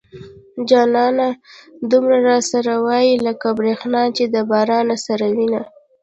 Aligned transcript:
جانانه 0.69 1.27
دومره 1.89 2.19
را 2.27 2.37
سره 2.51 2.73
واي 2.85 3.11
لکه 3.25 3.47
بريښنا 3.57 4.03
چې 4.15 4.23
د 4.33 4.35
بارانه 4.49 4.95
سره 5.05 5.25
وينه 5.35 5.61